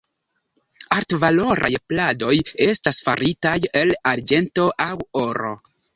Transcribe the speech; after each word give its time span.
Altvaloraj 0.95 1.71
pladoj 1.93 2.33
estas 2.67 3.03
faritaj 3.09 3.55
el 3.83 3.95
arĝento 4.13 4.67
aŭ 4.87 4.93
oro. 5.27 5.55